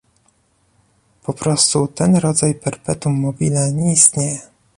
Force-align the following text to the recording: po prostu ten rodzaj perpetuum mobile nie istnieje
po 1.25 1.33
prostu 1.33 1.87
ten 1.87 2.15
rodzaj 2.17 2.55
perpetuum 2.55 3.19
mobile 3.19 3.71
nie 3.73 3.93
istnieje 3.93 4.41